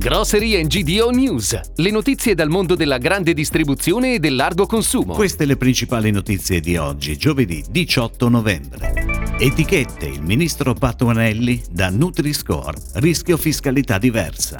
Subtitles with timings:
[0.00, 5.12] Grocery GDO News, le notizie dal mondo della grande distribuzione e del largo consumo.
[5.12, 9.34] Queste le principali notizie di oggi, giovedì 18 novembre.
[9.38, 14.58] Etichette, il ministro Patuanelli da Nutri-Score, rischio fiscalità diversa.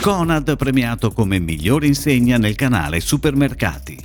[0.00, 3.98] Conad premiato come migliore insegna nel canale Supermercati.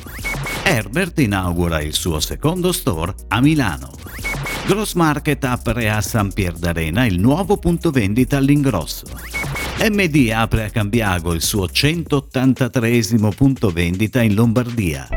[0.64, 3.94] Herbert inaugura il suo secondo store a Milano.
[4.66, 9.06] Gross Market apre a San Pier d'Arena il nuovo punto vendita all'ingrosso.
[9.80, 13.02] MD apre a Cambiago il suo 183
[13.36, 15.08] punto vendita in Lombardia.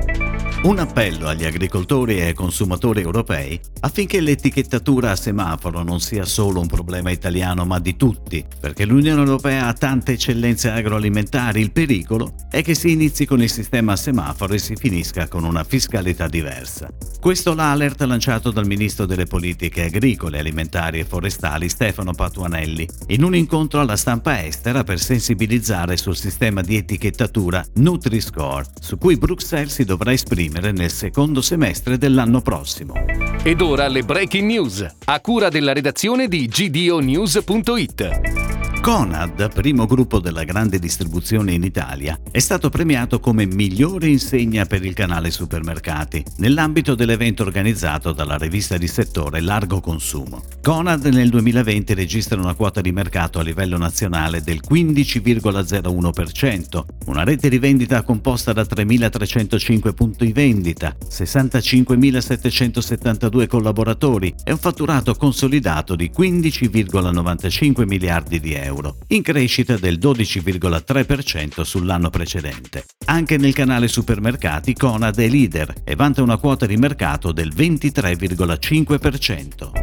[0.62, 6.60] Un appello agli agricoltori e ai consumatori europei affinché l'etichettatura a semaforo non sia solo
[6.60, 12.34] un problema italiano ma di tutti, perché l'Unione Europea ha tante eccellenze agroalimentari, il pericolo
[12.51, 16.28] è che si inizi con il sistema a semaforo e si finisca con una fiscalità
[16.28, 16.90] diversa.
[17.18, 23.34] Questo l'alert lanciato dal Ministro delle Politiche Agricole, Alimentari e Forestali Stefano Patuanelli in un
[23.34, 29.84] incontro alla stampa estera per sensibilizzare sul sistema di etichettatura Nutri-Score, su cui Bruxelles si
[29.84, 32.95] dovrà esprimere esprimere nel secondo semestre dell'anno prossimo.
[33.43, 38.49] Ed ora le breaking news, a cura della redazione di gdonews.it.
[38.80, 44.82] Conad, primo gruppo della grande distribuzione in Italia, è stato premiato come migliore insegna per
[44.82, 50.45] il canale supermercati nell'ambito dell'evento organizzato dalla rivista di settore Largo Consumo.
[50.62, 57.50] Conad nel 2020 registra una quota di mercato a livello nazionale del 15,01%, una rete
[57.50, 67.87] di vendita composta da 3.305 punti vendita, 65.772 collaboratori e un fatturato consolidato di 15,95
[67.87, 72.84] miliardi di euro euro, in crescita del 12,3% sull'anno precedente.
[73.06, 79.79] Anche nel canale supermercati Conad è leader e vanta una quota di mercato del 23,5%.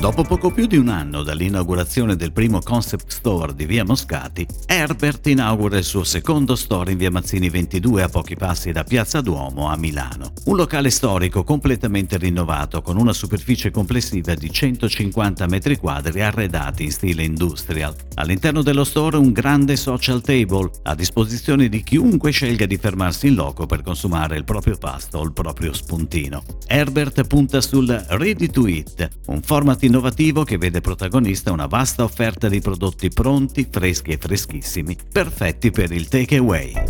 [0.00, 5.26] Dopo poco più di un anno dall'inaugurazione del primo concept store di Via Moscati, Herbert
[5.26, 9.68] inaugura il suo secondo store in Via Mazzini 22 a pochi passi da Piazza Duomo
[9.68, 10.34] a Milano.
[10.44, 16.92] Un locale storico completamente rinnovato con una superficie complessiva di 150 metri quadri arredati in
[16.92, 17.92] stile industrial.
[18.14, 23.34] All'interno dello store un grande social table a disposizione di chiunque scelga di fermarsi in
[23.34, 26.44] loco per consumare il proprio pasto o il proprio spuntino.
[26.68, 32.48] Herbert punta sul Ready to Eat, un format innovativo che vede protagonista una vasta offerta
[32.48, 36.87] di prodotti pronti, freschi e freschissimi, perfetti per il takeaway.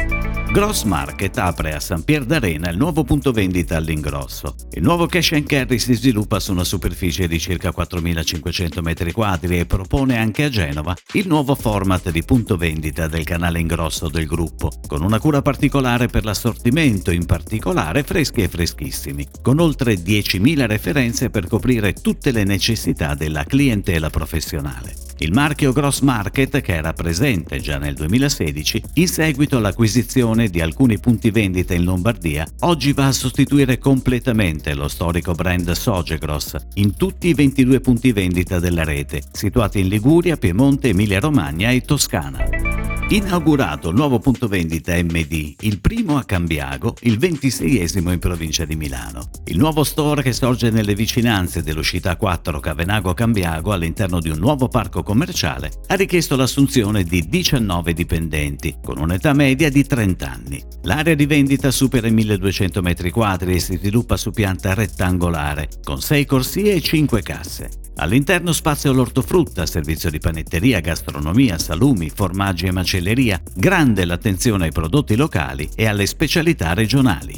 [0.50, 4.54] Gross Market apre a San Pier d'Arena il nuovo punto vendita all'ingrosso.
[4.72, 9.66] Il nuovo cash and carry si sviluppa su una superficie di circa 4.500 m2 e
[9.66, 14.70] propone anche a Genova il nuovo format di punto vendita del canale ingrosso del gruppo,
[14.86, 21.28] con una cura particolare per l'assortimento, in particolare freschi e freschissimi, con oltre 10.000 referenze
[21.28, 25.07] per coprire tutte le necessità della clientela professionale.
[25.20, 31.00] Il marchio Gross Market, che era presente già nel 2016, in seguito all'acquisizione di alcuni
[31.00, 37.28] punti vendita in Lombardia, oggi va a sostituire completamente lo storico brand Sogegross in tutti
[37.28, 42.67] i 22 punti vendita della rete, situati in Liguria, Piemonte, Emilia-Romagna e Toscana.
[43.10, 48.76] Inaugurato il nuovo punto vendita MD, il primo a Cambiago, il 26esimo in provincia di
[48.76, 49.30] Milano.
[49.46, 54.68] Il nuovo store che sorge nelle vicinanze dell'uscita 4 Cavenago Cambiago all'interno di un nuovo
[54.68, 60.62] parco commerciale ha richiesto l'assunzione di 19 dipendenti, con un'età media di 30 anni.
[60.82, 66.26] L'area di vendita supera i 1200 m2 e si sviluppa su pianta rettangolare, con 6
[66.26, 67.70] corsie e 5 casse.
[68.00, 75.16] All'interno spazio l'ortofrutta, servizio di panetteria, gastronomia, salumi, formaggi e macelleria, grande l'attenzione ai prodotti
[75.16, 77.36] locali e alle specialità regionali.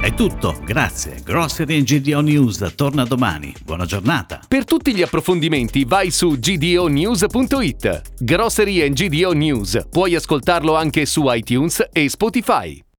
[0.00, 1.22] È tutto, grazie.
[1.24, 3.54] Grocery GDO News torna domani.
[3.64, 4.40] Buona giornata.
[4.46, 8.02] Per tutti gli approfondimenti vai su gdonews.it.
[8.18, 9.86] Grocery GDO News.
[9.88, 12.84] Puoi ascoltarlo anche su iTunes e Spotify.